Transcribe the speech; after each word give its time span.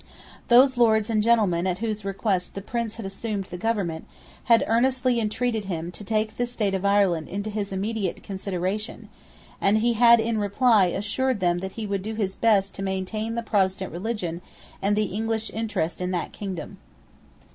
Those 0.47 0.77
lords 0.79 1.11
and 1.11 1.21
gentlemen 1.21 1.67
at 1.67 1.77
whose 1.77 2.03
request 2.03 2.55
the 2.55 2.61
Prince 2.63 2.95
had 2.95 3.05
assumed 3.05 3.43
the 3.43 3.55
government, 3.59 4.07
had 4.45 4.63
earnestly 4.65 5.19
intreated 5.19 5.65
him 5.65 5.91
to 5.91 6.03
take 6.03 6.37
the 6.37 6.47
state 6.47 6.73
of 6.73 6.83
Ireland 6.83 7.29
into 7.29 7.51
his 7.51 7.71
immediate 7.71 8.23
consideration; 8.23 9.09
and 9.61 9.77
he 9.77 9.93
had 9.93 10.19
in 10.19 10.39
reply 10.39 10.85
assured 10.87 11.39
them 11.39 11.59
that 11.59 11.73
he 11.73 11.85
would 11.85 12.01
do 12.01 12.15
his 12.15 12.33
best 12.33 12.73
to 12.73 12.81
maintain 12.81 13.35
the 13.35 13.43
Protestant 13.43 13.91
religion 13.91 14.41
and 14.81 14.95
the 14.95 15.03
English 15.13 15.51
interest 15.53 16.01
in 16.01 16.09
that 16.09 16.31
kingdom. 16.31 16.79